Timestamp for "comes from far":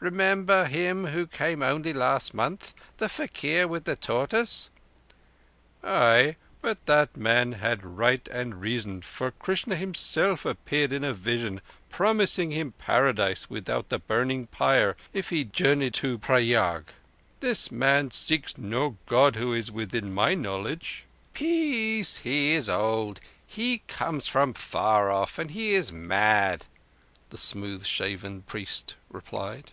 23.88-25.10